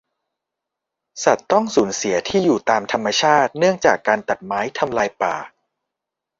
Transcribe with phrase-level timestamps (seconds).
[1.23, 5.35] สัตว์ต้องสูญเสียที่อยู่ตามธรรมชาติ เนื่องจากการตัดไม้ทำลายป่า